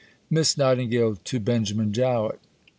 (_Miss 0.31 0.57
Nightingale 0.57 1.17
to 1.25 1.39
Benjamin 1.39 1.93
Jowett. 1.93 2.39